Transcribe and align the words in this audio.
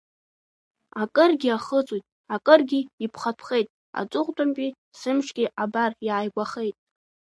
Акыргьы 1.01 1.49
ахыҵуеит, 1.57 2.05
акыргьы 2.35 2.79
ирԥхатәхеит, 3.03 3.67
аҵыхәтәантәи 3.99 4.69
сымшгьы, 4.99 5.45
абар, 5.63 5.91
иааигәахеит. 6.07 6.75